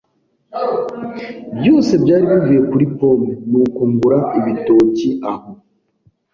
Byose 1.57 1.93
byari 2.03 2.25
bivuye 2.31 2.61
kuri 2.69 2.85
pome, 2.97 3.29
nuko 3.49 3.81
ngura 3.91 4.19
ibitoki 4.39 5.09
aho. 5.31 5.51